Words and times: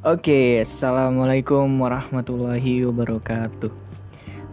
Oke, 0.00 0.64
assalamualaikum 0.64 1.68
warahmatullahi 1.76 2.88
wabarakatuh. 2.88 3.68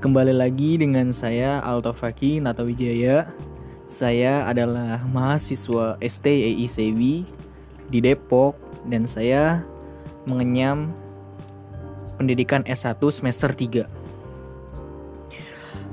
Kembali 0.04 0.36
lagi 0.36 0.76
dengan 0.76 1.16
saya 1.16 1.64
Alto 1.64 1.96
Faki 1.96 2.44
Natawijaya. 2.44 3.32
Saya 3.88 4.44
adalah 4.44 5.08
mahasiswa 5.08 5.96
STEICB 6.04 7.24
di 7.88 8.00
Depok 8.04 8.60
dan 8.92 9.08
saya 9.08 9.64
mengenyam 10.28 10.92
pendidikan 12.20 12.68
S1 12.68 13.00
semester 13.08 13.48
3. 13.48 13.88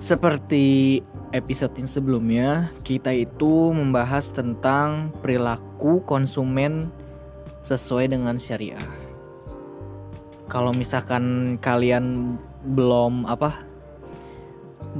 Seperti 0.02 0.98
episode 1.30 1.78
yang 1.78 1.86
sebelumnya, 1.86 2.74
kita 2.82 3.14
itu 3.14 3.70
membahas 3.70 4.34
tentang 4.34 5.14
perilaku 5.22 6.02
konsumen 6.02 6.90
sesuai 7.62 8.10
dengan 8.10 8.34
syariah. 8.34 9.03
Kalau 10.48 10.76
misalkan 10.76 11.56
kalian 11.58 12.36
belum 12.76 13.24
apa 13.24 13.64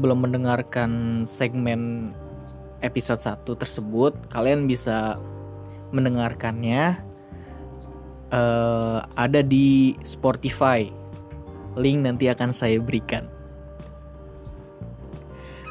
belum 0.00 0.26
mendengarkan 0.26 1.22
segmen 1.28 2.10
episode 2.82 3.22
1 3.22 3.46
tersebut, 3.46 4.12
kalian 4.28 4.66
bisa 4.66 5.16
mendengarkannya 5.94 6.98
uh, 8.34 8.98
ada 9.14 9.40
di 9.40 9.94
Spotify. 10.02 10.90
Link 11.78 12.06
nanti 12.06 12.26
akan 12.30 12.50
saya 12.50 12.78
berikan. 12.82 13.26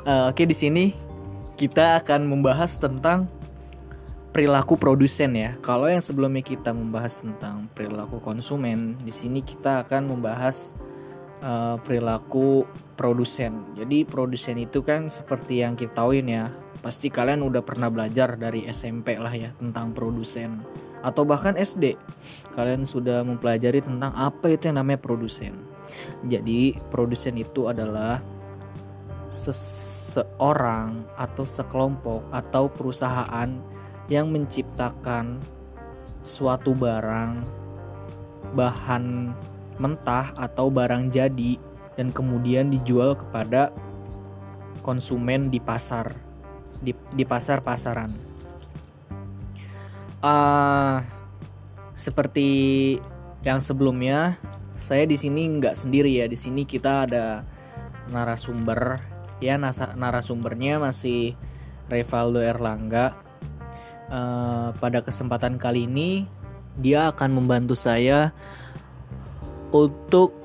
Uh, 0.03 0.27
Oke, 0.31 0.43
okay, 0.43 0.45
di 0.51 0.55
sini 0.55 0.85
kita 1.55 2.03
akan 2.03 2.27
membahas 2.27 2.75
tentang 2.75 3.31
perilaku 4.33 4.81
produsen 4.81 5.37
ya. 5.37 5.53
Kalau 5.61 5.85
yang 5.85 6.01
sebelumnya 6.01 6.41
kita 6.41 6.73
membahas 6.73 7.21
tentang 7.21 7.69
perilaku 7.71 8.17
konsumen, 8.17 8.97
di 9.05 9.13
sini 9.13 9.45
kita 9.45 9.85
akan 9.85 10.09
membahas 10.09 10.73
uh, 11.45 11.77
perilaku 11.85 12.65
produsen. 12.97 13.61
Jadi 13.77 14.03
produsen 14.09 14.57
itu 14.57 14.81
kan 14.81 15.05
seperti 15.07 15.61
yang 15.61 15.77
kita 15.77 15.93
tahuin 15.93 16.27
ya. 16.27 16.49
Pasti 16.81 17.07
kalian 17.07 17.45
udah 17.45 17.63
pernah 17.63 17.87
belajar 17.87 18.35
dari 18.35 18.67
SMP 18.67 19.15
lah 19.15 19.31
ya 19.31 19.55
tentang 19.55 19.95
produsen 19.95 20.59
atau 21.05 21.23
bahkan 21.23 21.55
SD. 21.55 21.95
Kalian 22.57 22.83
sudah 22.83 23.23
mempelajari 23.23 23.79
tentang 23.79 24.11
apa 24.17 24.51
itu 24.51 24.67
yang 24.67 24.81
namanya 24.81 24.99
produsen. 24.99 25.55
Jadi 26.27 26.75
produsen 26.91 27.39
itu 27.39 27.71
adalah 27.71 28.19
seseorang 29.31 31.07
atau 31.15 31.43
sekelompok 31.47 32.27
atau 32.31 32.67
perusahaan 32.67 33.72
yang 34.11 34.31
menciptakan 34.31 35.39
suatu 36.23 36.71
barang 36.75 37.43
bahan 38.53 39.33
mentah 39.81 40.31
atau 40.37 40.69
barang 40.69 41.09
jadi 41.09 41.57
dan 41.97 42.13
kemudian 42.13 42.69
dijual 42.69 43.17
kepada 43.17 43.73
konsumen 44.85 45.49
di 45.49 45.57
pasar 45.57 46.13
di, 46.83 46.91
di 47.15 47.23
pasar 47.23 47.63
pasaran. 47.63 48.11
Uh, 50.23 51.03
seperti 51.95 52.49
yang 53.43 53.59
sebelumnya 53.59 54.39
saya 54.79 55.07
di 55.07 55.15
sini 55.15 55.47
nggak 55.59 55.75
sendiri 55.75 56.11
ya. 56.19 56.27
Di 56.27 56.35
sini 56.35 56.67
kita 56.67 57.07
ada 57.07 57.47
narasumber. 58.11 58.99
Ya 59.43 59.59
narasumbernya 59.59 60.79
masih 60.79 61.35
Revaldo 61.91 62.39
Erlangga 62.39 63.11
uh, 64.13 64.69
pada 64.77 65.01
kesempatan 65.01 65.57
kali 65.57 65.89
ini 65.89 66.29
dia 66.77 67.09
akan 67.09 67.41
membantu 67.41 67.73
saya 67.73 68.29
untuk 69.73 70.37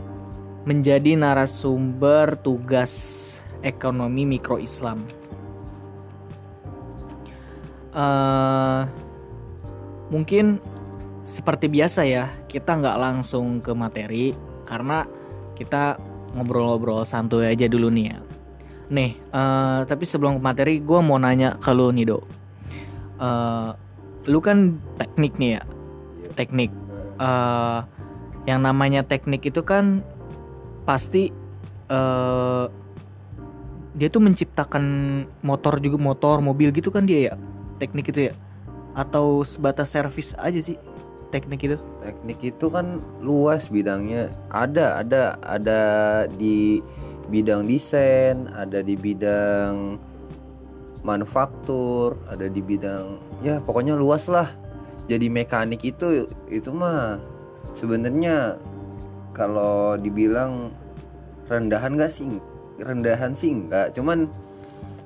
menjadi 0.65 1.17
narasumber 1.17 2.37
tugas 2.41 2.93
ekonomi 3.61 4.25
mikro 4.25 4.57
Islam. 4.61 5.05
Uh, 7.93 8.85
mungkin 10.13 10.61
seperti 11.25 11.69
biasa 11.69 12.05
ya 12.05 12.29
kita 12.49 12.81
nggak 12.81 13.01
langsung 13.01 13.61
ke 13.61 13.73
materi 13.73 14.33
karena 14.69 15.05
kita 15.57 15.97
ngobrol-ngobrol 16.37 17.09
santuy 17.09 17.49
aja 17.49 17.65
dulu 17.65 17.89
nih 17.89 18.13
ya. 18.13 18.19
Nih, 18.89 19.21
uh, 19.33 19.85
tapi 19.85 20.09
sebelum 20.09 20.41
ke 20.41 20.43
materi 20.45 20.75
gue 20.81 21.01
mau 21.01 21.21
nanya 21.21 21.57
ke 21.61 21.73
lu 21.73 21.93
nih 21.93 22.09
dok. 22.09 22.38
Uh, 23.19 23.75
lu 24.31 24.39
kan 24.39 24.79
teknik 24.99 25.37
nih 25.37 25.59
ya, 25.59 25.63
teknik. 26.39 26.71
Uh, 27.19 27.83
yang 28.47 28.63
namanya 28.63 29.03
teknik 29.05 29.45
itu 29.45 29.61
kan 29.61 30.01
pasti 30.89 31.35
uh, 31.93 32.71
dia 33.99 34.09
tuh 34.09 34.23
menciptakan 34.23 34.85
motor 35.43 35.83
juga 35.83 35.99
motor 35.99 36.39
mobil 36.41 36.71
gitu 36.71 36.95
kan 36.95 37.05
dia 37.05 37.33
ya? 37.33 37.35
Teknik 37.83 38.15
itu 38.15 38.31
ya? 38.31 38.35
Atau 38.95 39.43
sebatas 39.43 39.91
servis 39.91 40.33
aja 40.39 40.63
sih 40.63 40.79
teknik 41.35 41.67
itu? 41.67 41.77
Teknik 42.01 42.55
itu 42.55 42.67
kan 42.71 43.03
luas 43.21 43.69
bidangnya. 43.69 44.33
Ada 44.55 45.03
ada 45.03 45.23
ada 45.45 45.81
di 46.31 46.81
bidang 47.29 47.69
desain 47.69 48.49
ada 48.57 48.81
di 48.81 48.97
bidang 48.97 50.01
manufaktur 51.03 52.19
ada 52.27 52.47
di 52.51 52.61
bidang 52.63 53.19
ya 53.45 53.63
pokoknya 53.63 53.95
luas 53.95 54.27
lah. 54.27 54.51
Jadi 55.09 55.33
mekanik 55.33 55.81
itu 55.89 56.29
itu 56.53 56.69
mah 56.69 57.17
sebenarnya 57.73 58.61
kalau 59.33 59.97
dibilang 59.97 60.69
rendahan 61.49 61.97
gak 61.97 62.13
sih? 62.13 62.29
Rendahan 62.77 63.33
sih 63.33 63.51
enggak 63.51 63.97
cuman 63.97 64.29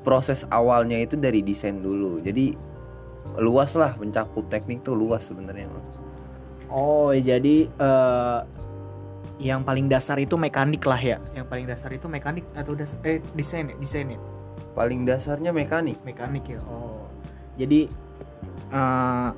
proses 0.02 0.42
awalnya 0.50 0.98
itu 0.98 1.14
dari 1.14 1.40
desain 1.40 1.78
dulu. 1.78 2.18
Jadi 2.18 2.56
luas 3.38 3.78
lah 3.78 3.94
mencakup 3.96 4.50
teknik 4.50 4.82
tuh 4.82 4.98
luas 4.98 5.22
sebenarnya 5.22 5.70
oh 6.72 7.12
jadi 7.12 7.68
uh, 7.76 8.40
yang 9.36 9.62
paling 9.62 9.86
dasar 9.86 10.16
itu 10.16 10.34
mekanik 10.40 10.82
lah 10.88 10.98
ya? 10.98 11.18
Yang 11.36 11.46
paling 11.50 11.66
dasar 11.68 11.90
itu 11.92 12.06
mekanik 12.08 12.48
atau 12.56 12.72
das 12.72 12.96
eh 13.04 13.20
desain 13.36 13.68
ya? 13.68 13.76
Desain 13.76 14.08
ya 14.08 14.18
paling 14.72 15.04
dasarnya 15.04 15.52
mekanik. 15.54 16.00
Mekanik 16.04 16.44
ya 16.48 16.60
oh. 16.66 17.08
Jadi 17.56 17.88
uh, 18.72 19.30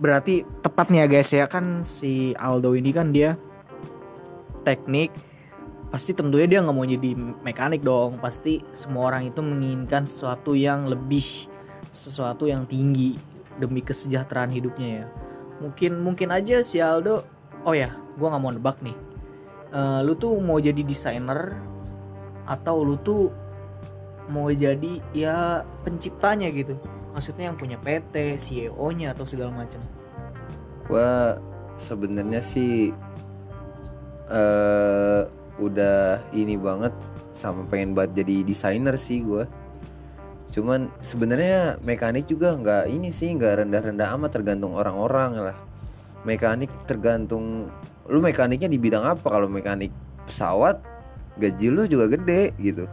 berarti 0.00 0.42
tepat 0.64 0.90
nih 0.90 1.00
ya 1.04 1.06
guys 1.06 1.30
ya 1.30 1.46
kan 1.46 1.86
si 1.86 2.34
Aldo 2.34 2.74
ini 2.74 2.90
kan 2.90 3.14
dia 3.14 3.38
teknik 4.64 5.14
pasti 5.94 6.10
tentunya 6.10 6.50
dia 6.50 6.58
nggak 6.64 6.74
mau 6.74 6.82
jadi 6.82 7.10
mekanik 7.44 7.84
dong. 7.84 8.18
Pasti 8.18 8.64
semua 8.74 9.14
orang 9.14 9.30
itu 9.30 9.40
menginginkan 9.44 10.08
sesuatu 10.08 10.56
yang 10.58 10.90
lebih 10.90 11.46
sesuatu 11.94 12.50
yang 12.50 12.66
tinggi 12.66 13.14
demi 13.60 13.78
kesejahteraan 13.84 14.50
hidupnya 14.50 15.04
ya. 15.04 15.06
Mungkin 15.62 16.02
mungkin 16.02 16.34
aja 16.34 16.66
si 16.66 16.82
Aldo 16.82 17.22
oh 17.62 17.74
ya 17.76 17.94
gue 17.94 18.26
nggak 18.26 18.42
mau 18.42 18.50
nebak 18.50 18.82
nih. 18.82 18.96
Uh, 19.74 20.06
lu 20.06 20.14
tuh 20.14 20.38
mau 20.38 20.58
jadi 20.58 20.82
desainer 20.86 21.54
atau 22.46 22.82
lu 22.82 22.94
tuh 23.00 23.30
mau 24.28 24.48
jadi 24.48 25.00
ya 25.12 25.62
penciptanya 25.84 26.48
gitu 26.48 26.76
maksudnya 27.14 27.48
yang 27.48 27.56
punya 27.56 27.78
PT, 27.78 28.42
CEO-nya 28.42 29.14
atau 29.14 29.22
segala 29.22 29.54
macam? 29.54 29.78
Gua 30.90 31.38
sebenarnya 31.78 32.42
sih 32.42 32.90
uh, 34.28 35.22
udah 35.62 36.18
ini 36.34 36.58
banget 36.58 36.92
sama 37.38 37.62
pengen 37.70 37.94
buat 37.94 38.10
jadi 38.10 38.42
desainer 38.42 38.98
sih 38.98 39.22
gue. 39.22 39.46
Cuman 40.50 40.90
sebenarnya 41.02 41.78
mekanik 41.82 42.26
juga 42.30 42.54
nggak 42.54 42.90
ini 42.90 43.10
sih 43.14 43.30
nggak 43.34 43.66
rendah-rendah 43.66 44.08
amat 44.18 44.30
tergantung 44.34 44.74
orang-orang 44.74 45.50
lah. 45.50 45.56
Mekanik 46.26 46.70
tergantung 46.90 47.70
lu 48.10 48.18
mekaniknya 48.20 48.68
di 48.68 48.78
bidang 48.78 49.06
apa 49.06 49.24
kalau 49.24 49.48
mekanik 49.48 49.90
pesawat 50.28 50.82
gaji 51.40 51.66
lu 51.72 51.88
juga 51.88 52.06
gede 52.14 52.52
gitu 52.60 52.84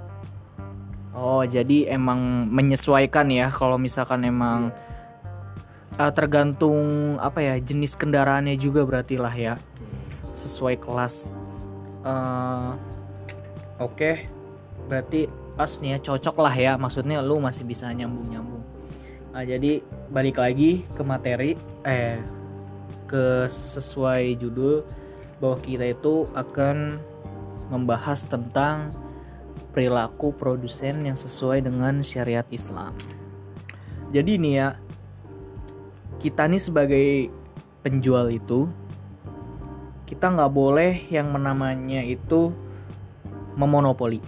Oh, 1.11 1.43
jadi 1.43 1.91
emang 1.91 2.47
menyesuaikan 2.47 3.27
ya 3.27 3.51
kalau 3.51 3.75
misalkan 3.75 4.23
emang 4.23 4.71
uh, 5.99 6.11
tergantung 6.15 7.15
apa 7.19 7.43
ya 7.43 7.55
jenis 7.59 7.99
kendaraannya 7.99 8.55
juga 8.55 8.87
berarti 8.87 9.19
lah 9.19 9.35
ya 9.35 9.55
sesuai 10.31 10.79
kelas. 10.79 11.27
Uh, 12.01 12.79
Oke, 13.81 13.97
okay. 13.97 14.15
berarti 14.87 15.27
pas 15.57 15.69
nih 15.83 15.97
ya 15.97 15.99
cocok 15.99 16.35
lah 16.39 16.55
ya 16.55 16.71
maksudnya 16.79 17.19
lu 17.19 17.43
masih 17.43 17.67
bisa 17.67 17.91
nyambung 17.91 18.29
nyambung. 18.31 18.63
Nah, 19.31 19.43
jadi 19.43 19.83
balik 20.11 20.39
lagi 20.39 20.87
ke 20.95 21.01
materi 21.03 21.59
eh 21.83 22.19
ke 23.07 23.51
sesuai 23.51 24.39
judul 24.39 24.83
bahwa 25.43 25.57
kita 25.59 25.91
itu 25.91 26.29
akan 26.31 27.01
membahas 27.67 28.23
tentang 28.27 28.91
perilaku 29.71 30.35
produsen 30.35 31.07
yang 31.07 31.17
sesuai 31.17 31.65
dengan 31.65 32.03
syariat 32.05 32.45
Islam. 32.51 32.93
Jadi 34.11 34.37
ini 34.37 34.59
ya, 34.59 34.75
kita 36.19 36.45
nih 36.45 36.61
sebagai 36.61 37.07
penjual 37.81 38.27
itu, 38.29 38.67
kita 40.05 40.27
nggak 40.31 40.51
boleh 40.51 41.07
yang 41.07 41.31
menamanya 41.31 42.03
itu 42.03 42.51
memonopoli. 43.55 44.19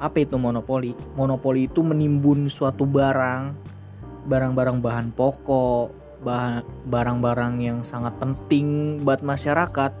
Apa 0.00 0.24
itu 0.24 0.36
monopoli? 0.36 0.96
Monopoli 1.16 1.68
itu 1.68 1.80
menimbun 1.84 2.48
suatu 2.48 2.84
barang 2.88 3.70
barang-barang 4.28 4.78
bahan 4.84 5.08
pokok 5.16 5.96
barang-barang 6.84 7.54
yang 7.64 7.78
sangat 7.80 8.12
penting 8.20 9.00
buat 9.00 9.24
masyarakat 9.24 9.96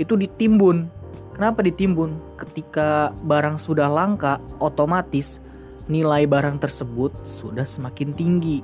itu 0.00 0.16
ditimbun 0.16 0.88
kenapa 1.38 1.62
ditimbun? 1.62 2.18
Ketika 2.34 3.14
barang 3.22 3.62
sudah 3.62 3.86
langka 3.86 4.42
otomatis 4.58 5.38
nilai 5.86 6.26
barang 6.26 6.58
tersebut 6.58 7.14
sudah 7.22 7.62
semakin 7.62 8.10
tinggi. 8.12 8.60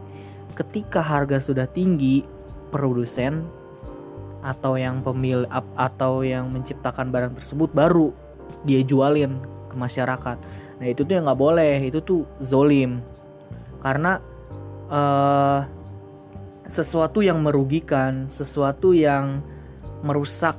Ketika 0.58 0.98
harga 0.98 1.38
sudah 1.38 1.70
tinggi 1.70 2.26
produsen 2.74 3.46
atau 4.42 4.74
yang 4.76 5.00
pemil 5.00 5.46
atau 5.78 6.26
yang 6.26 6.50
menciptakan 6.50 7.14
barang 7.14 7.38
tersebut 7.38 7.70
baru 7.72 8.12
dia 8.66 8.82
jualin 8.82 9.38
ke 9.70 9.74
masyarakat. 9.78 10.36
Nah 10.82 10.86
itu 10.90 11.06
tuh 11.06 11.14
yang 11.14 11.24
nggak 11.30 11.40
boleh, 11.40 11.78
itu 11.78 12.02
tuh 12.02 12.26
zolim. 12.42 13.00
Karena 13.80 14.18
uh, 14.90 15.64
sesuatu 16.68 17.22
yang 17.22 17.40
merugikan, 17.40 18.28
sesuatu 18.28 18.92
yang 18.92 19.40
merusak 20.04 20.58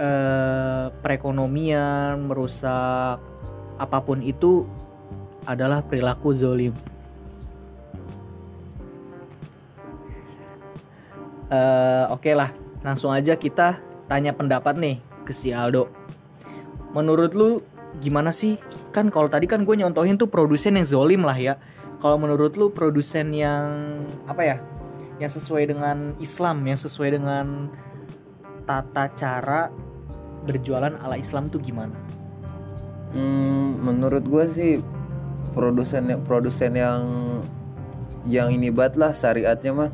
uh, 0.00 0.88
perekonomian, 1.04 2.24
merusak 2.24 3.20
apa 3.76 3.98
pun 4.00 4.24
itu 4.24 4.64
adalah 5.44 5.84
perilaku 5.84 6.32
zolim. 6.32 6.72
uh, 11.50 12.04
oke 12.14 12.22
okay 12.22 12.34
lah 12.34 12.54
langsung 12.80 13.12
aja 13.12 13.36
kita 13.36 13.82
tanya 14.06 14.32
pendapat 14.32 14.78
nih 14.78 14.96
ke 15.26 15.32
si 15.34 15.52
Aldo. 15.52 15.90
Menurut 16.96 17.36
lu 17.36 17.62
gimana 18.00 18.34
sih? 18.34 18.58
Kan 18.90 19.12
kalau 19.12 19.30
tadi 19.30 19.46
kan 19.46 19.62
gue 19.62 19.76
nyontohin 19.78 20.18
tuh 20.18 20.26
produsen 20.26 20.74
yang 20.74 20.86
zolim 20.88 21.22
lah 21.22 21.36
ya. 21.36 21.54
Kalau 22.00 22.16
menurut 22.16 22.56
lu 22.56 22.72
produsen 22.72 23.30
yang 23.36 23.68
apa 24.24 24.42
ya 24.42 24.56
yang 25.20 25.28
sesuai 25.28 25.68
dengan 25.68 26.16
Islam 26.16 26.64
yang 26.64 26.80
sesuai 26.80 27.20
dengan 27.20 27.68
tata 28.64 29.12
cara 29.12 29.68
berjualan 30.50 30.98
ala 30.98 31.14
Islam 31.14 31.46
tuh 31.46 31.62
gimana? 31.62 31.94
Hmm, 33.14 33.78
menurut 33.78 34.26
gue 34.26 34.44
sih 34.50 34.72
produsen 35.54 36.10
produsen 36.26 36.74
yang 36.74 37.02
yang 38.26 38.50
ini 38.50 38.74
banget 38.74 38.98
lah 38.98 39.12
syariatnya 39.14 39.70
mah. 39.70 39.90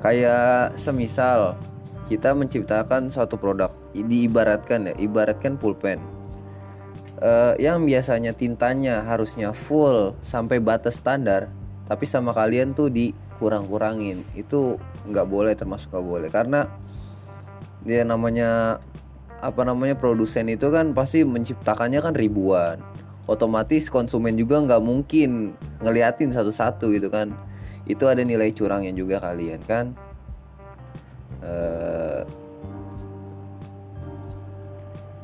Kayak 0.00 0.80
semisal 0.80 1.60
kita 2.08 2.32
menciptakan 2.32 3.12
suatu 3.12 3.36
produk 3.36 3.68
diibaratkan 3.92 4.92
ya 4.92 4.94
ibaratkan 4.96 5.60
pulpen. 5.60 6.00
Uh, 7.16 7.56
yang 7.56 7.88
biasanya 7.88 8.36
tintanya 8.36 9.00
harusnya 9.08 9.56
full 9.56 10.12
sampai 10.20 10.60
batas 10.60 11.00
standar 11.00 11.48
tapi 11.88 12.04
sama 12.04 12.36
kalian 12.36 12.76
tuh 12.76 12.92
dikurang-kurangin. 12.92 14.26
Itu 14.36 14.76
nggak 15.08 15.26
boleh 15.26 15.52
termasuk 15.56 15.94
nggak 15.94 16.06
boleh. 16.06 16.28
Karena 16.28 16.68
dia 17.86 18.02
namanya 18.02 18.82
apa 19.44 19.62
namanya 19.68 19.94
produsen 19.96 20.48
itu 20.48 20.72
kan 20.72 20.96
pasti 20.96 21.22
menciptakannya 21.22 22.00
kan 22.00 22.14
ribuan. 22.16 22.80
Otomatis 23.26 23.90
konsumen 23.90 24.38
juga 24.38 24.62
nggak 24.62 24.82
mungkin 24.82 25.58
ngeliatin 25.82 26.30
satu-satu 26.30 26.94
gitu 26.94 27.10
kan. 27.10 27.34
Itu 27.84 28.06
ada 28.06 28.22
nilai 28.22 28.54
curangnya 28.54 28.94
juga 28.94 29.20
kalian 29.20 29.60
kan. 29.66 29.86
Uh... 31.42 32.24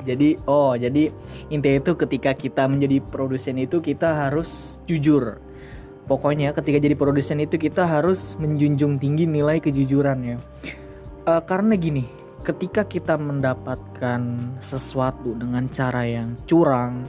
jadi 0.03 0.35
oh 0.45 0.75
jadi 0.75 1.09
intinya 1.47 1.79
itu 1.79 1.95
ketika 1.95 2.35
kita 2.35 2.67
menjadi 2.67 2.99
produsen 3.01 3.55
itu 3.55 3.79
kita 3.79 4.13
harus 4.27 4.77
jujur. 4.83 5.39
Pokoknya 6.03 6.51
ketika 6.51 6.83
jadi 6.83 6.99
produsen 6.99 7.39
itu 7.39 7.55
kita 7.55 7.87
harus 7.87 8.35
menjunjung 8.35 8.99
tinggi 8.99 9.23
nilai 9.23 9.63
kejujurannya. 9.63 10.43
Uh, 11.23 11.39
karena 11.47 11.79
gini 11.79 12.22
ketika 12.43 12.83
kita 12.83 13.15
mendapatkan 13.15 14.19
sesuatu 14.59 15.31
dengan 15.39 15.71
cara 15.71 16.03
yang 16.03 16.35
curang 16.43 17.07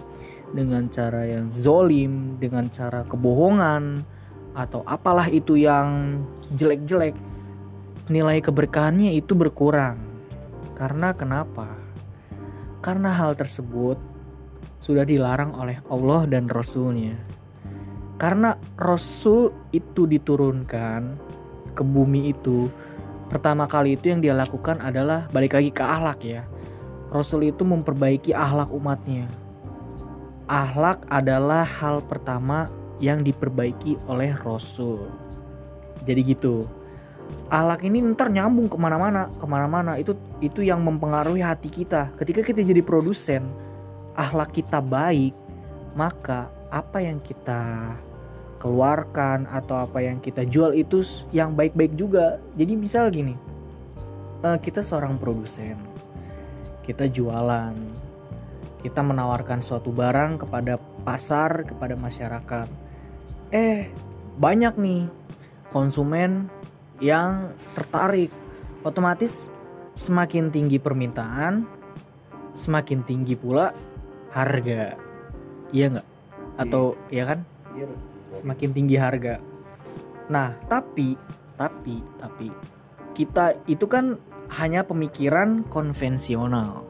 dengan 0.54 0.86
cara 0.86 1.26
yang 1.26 1.50
zolim 1.50 2.38
dengan 2.38 2.70
cara 2.70 3.02
kebohongan 3.02 4.06
atau 4.54 4.86
apalah 4.86 5.26
itu 5.26 5.58
yang 5.58 6.22
jelek-jelek 6.54 7.18
nilai 8.06 8.38
keberkahannya 8.38 9.18
itu 9.18 9.34
berkurang. 9.34 9.98
Karena 10.78 11.10
kenapa? 11.10 11.66
Karena 12.78 13.10
hal 13.10 13.34
tersebut 13.34 13.98
sudah 14.78 15.02
dilarang 15.02 15.58
oleh 15.58 15.82
Allah 15.90 16.30
dan 16.30 16.46
Rasulnya. 16.46 17.18
Karena 18.14 18.54
Rasul 18.78 19.50
itu 19.74 20.06
diturunkan 20.06 21.18
ke 21.74 21.82
bumi 21.82 22.30
itu 22.30 22.70
pertama 23.34 23.66
kali 23.66 23.98
itu 23.98 24.14
yang 24.14 24.22
dia 24.22 24.30
lakukan 24.30 24.78
adalah 24.78 25.26
balik 25.34 25.58
lagi 25.58 25.74
ke 25.74 25.82
ahlak 25.82 26.22
ya 26.22 26.46
Rasul 27.10 27.50
itu 27.50 27.66
memperbaiki 27.66 28.30
ahlak 28.30 28.70
umatnya 28.70 29.26
ahlak 30.46 31.02
adalah 31.10 31.66
hal 31.66 32.04
pertama 32.04 32.68
yang 33.02 33.24
diperbaiki 33.24 33.98
oleh 34.06 34.34
Rasul. 34.44 35.08
Jadi 36.04 36.20
gitu. 36.36 36.68
Alak 37.48 37.84
ini 37.84 38.04
ntar 38.12 38.28
nyambung 38.28 38.68
ke 38.68 38.76
mana-mana, 38.76 39.28
ke 39.28 39.46
mana-mana 39.48 39.96
itu 39.96 40.12
itu 40.44 40.60
yang 40.60 40.84
mempengaruhi 40.84 41.40
hati 41.40 41.72
kita. 41.72 42.12
Ketika 42.20 42.44
kita 42.44 42.60
jadi 42.60 42.84
produsen, 42.84 43.48
akhlak 44.12 44.52
kita 44.52 44.84
baik, 44.84 45.32
maka 45.96 46.52
apa 46.68 47.00
yang 47.00 47.16
kita 47.16 47.96
keluarkan 48.58 49.46
atau 49.50 49.84
apa 49.84 50.00
yang 50.00 50.18
kita 50.22 50.46
jual 50.46 50.72
itu 50.72 51.04
yang 51.30 51.52
baik-baik 51.52 51.94
juga. 51.98 52.40
Jadi 52.56 52.72
misal 52.74 53.10
gini, 53.12 53.34
eh, 54.42 54.58
kita 54.58 54.80
seorang 54.80 55.18
produsen, 55.20 55.76
kita 56.86 57.08
jualan, 57.10 57.74
kita 58.80 59.00
menawarkan 59.00 59.60
suatu 59.60 59.92
barang 59.92 60.46
kepada 60.46 60.76
pasar, 61.02 61.68
kepada 61.68 61.94
masyarakat. 61.96 62.68
Eh 63.52 63.88
banyak 64.36 64.74
nih 64.78 65.02
konsumen 65.70 66.48
yang 67.02 67.52
tertarik. 67.74 68.30
Otomatis 68.84 69.48
semakin 69.96 70.52
tinggi 70.52 70.76
permintaan 70.76 71.84
semakin 72.54 73.02
tinggi 73.02 73.34
pula 73.34 73.74
harga. 74.30 74.94
Iya 75.74 75.98
nggak? 75.98 76.08
Atau 76.56 76.94
iya. 77.10 77.26
ya 77.26 77.30
kan? 77.34 77.38
Iya, 77.74 77.86
semakin 78.34 78.70
tinggi 78.74 78.96
harga. 78.98 79.38
Nah 80.28 80.58
tapi 80.66 81.14
tapi 81.54 82.02
tapi 82.18 82.50
kita 83.14 83.54
itu 83.70 83.86
kan 83.86 84.18
hanya 84.52 84.82
pemikiran 84.82 85.64
konvensional. 85.70 86.84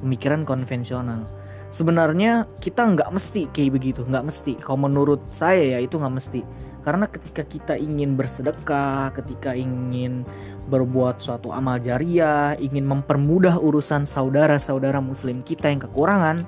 Pemikiran 0.00 0.42
konvensional. 0.48 1.24
Sebenarnya 1.68 2.48
kita 2.62 2.88
nggak 2.88 3.10
mesti 3.12 3.52
kayak 3.52 3.76
begitu 3.76 4.00
nggak 4.06 4.26
mesti. 4.26 4.52
Kalau 4.56 4.88
menurut 4.88 5.20
saya 5.28 5.76
ya 5.76 5.78
itu 5.82 6.00
nggak 6.00 6.16
mesti. 6.16 6.40
Karena 6.80 7.10
ketika 7.10 7.42
kita 7.42 7.74
ingin 7.74 8.14
bersedekah 8.14 9.10
ketika 9.12 9.52
ingin 9.52 10.22
berbuat 10.70 11.18
suatu 11.22 11.50
amal 11.54 11.78
jariah 11.78 12.54
ingin 12.58 12.86
mempermudah 12.86 13.58
urusan 13.58 14.02
saudara-saudara 14.06 14.98
muslim 14.98 15.42
kita 15.42 15.70
yang 15.70 15.82
kekurangan 15.82 16.46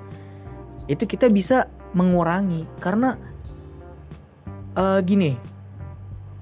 itu 0.87 1.03
kita 1.05 1.27
bisa 1.29 1.67
mengurangi. 1.93 2.65
Karena 2.79 3.19
uh, 4.75 4.99
gini. 5.01 5.37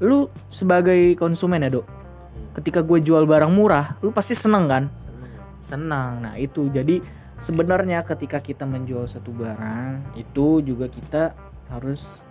Lu 0.03 0.31
sebagai 0.49 1.15
konsumen 1.15 1.63
ya 1.63 1.69
dok? 1.71 1.85
Ketika 2.57 2.81
gue 2.81 2.99
jual 3.01 3.29
barang 3.29 3.53
murah 3.53 3.99
lu 4.01 4.09
pasti 4.09 4.33
seneng 4.33 4.65
kan? 4.65 4.83
Senang 5.61 6.25
nah 6.25 6.35
itu. 6.35 6.67
Jadi 6.73 7.01
sebenarnya 7.37 8.01
ketika 8.01 8.41
kita 8.41 8.65
menjual 8.65 9.05
satu 9.05 9.29
barang 9.29 10.17
itu 10.17 10.65
juga 10.65 10.89
kita 10.89 11.37
harus 11.69 12.25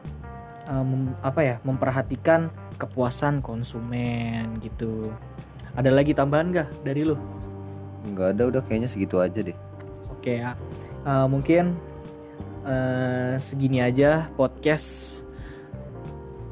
um, 0.67 1.15
apa 1.23 1.41
ya 1.43 1.57
memperhatikan 1.63 2.51
kepuasan 2.77 3.43
konsumen 3.43 4.59
gitu. 4.63 5.11
Ada 5.77 5.93
lagi 5.93 6.17
tambahan 6.17 6.57
gak 6.57 6.69
dari 6.83 7.05
lo 7.05 7.21
nggak 8.07 8.39
ada 8.39 8.43
udah 8.47 8.63
kayaknya 8.63 8.89
segitu 8.91 9.19
aja 9.19 9.43
deh. 9.43 9.57
Oke 10.11 10.39
ya. 10.39 10.55
Uh, 11.03 11.27
mungkin 11.27 11.75
uh, 12.67 13.35
segini 13.39 13.83
aja 13.83 14.31
podcast 14.39 15.23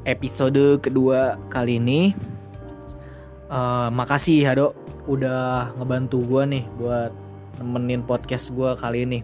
episode 0.05 0.79
kedua 0.79 1.35
kali 1.49 1.81
ini 1.81 2.13
uh, 3.49 3.89
makasih 3.91 4.45
ya 4.45 4.53
dok 4.53 4.73
udah 5.05 5.73
ngebantu 5.77 6.21
gue 6.25 6.43
nih 6.49 6.63
buat 6.81 7.11
nemenin 7.61 8.01
podcast 8.03 8.51
gue 8.51 8.73
kali 8.75 9.05
ini. 9.05 9.19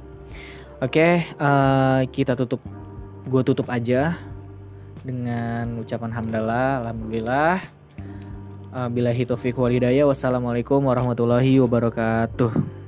Oke, 0.81 0.97
okay, 0.97 1.13
uh, 1.37 2.01
eh, 2.01 2.09
kita 2.09 2.33
tutup. 2.33 2.61
Gue 3.21 3.45
tutup 3.45 3.69
aja 3.69 4.17
dengan 5.05 5.77
ucapan 5.77 6.09
hamdalah, 6.09 6.81
alhamdulillah. 6.85 7.61
Uh, 8.71 8.89
bila 8.89 9.11
hitafiq 9.11 9.57
walidaya 9.59 10.07
wassalamualaikum 10.07 10.79
warahmatullahi 10.81 11.59
wabarakatuh 11.59 12.80